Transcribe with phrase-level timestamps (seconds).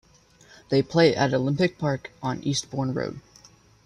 [0.69, 3.21] They play at Olympic Park on Eastbourne Road.